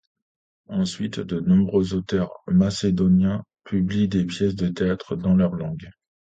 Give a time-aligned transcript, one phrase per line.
[0.69, 5.91] Ensuite, de nombreux auteurs macédoniens publient des pièces de théâtre dans leur langue.